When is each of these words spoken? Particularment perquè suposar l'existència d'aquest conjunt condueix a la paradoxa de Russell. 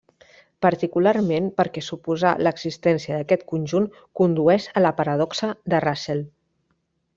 Particularment 0.65 1.49
perquè 1.59 1.83
suposar 1.87 2.31
l'existència 2.47 3.19
d'aquest 3.21 3.45
conjunt 3.53 3.87
condueix 4.21 4.67
a 4.81 4.85
la 4.87 4.95
paradoxa 5.03 5.53
de 5.75 5.85
Russell. 5.89 6.27